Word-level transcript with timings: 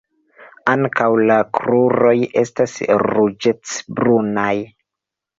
Ankaŭ 0.71 1.09
la 1.31 1.35
kruroj 1.57 2.13
estas 2.41 2.73
ruĝecbrunaj. 3.03 4.55